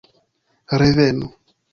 Revenu! 0.81 1.29